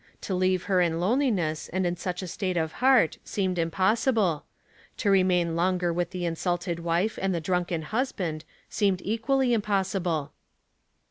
To 0.21 0.33
leave 0.33 0.63
her 0.63 0.81
in 0.81 0.99
loneliness, 0.99 1.69
and 1.69 1.85
in 1.85 1.95
such 1.95 2.23
a 2.23 2.27
state 2.27 2.57
of 2.57 2.71
heart, 2.81 3.19
seemed 3.23 3.59
impossible; 3.59 4.45
to 4.97 5.11
remain 5.11 5.55
longer 5.55 5.93
with 5.93 6.09
the 6.09 6.25
in 6.25 6.33
sulted 6.35 6.79
wife 6.79 7.19
and 7.21 7.35
the 7.35 7.39
drunken 7.39 7.83
husband, 7.83 8.43
seemed 8.67 9.03
equally 9.05 9.53
impossible. 9.53 10.31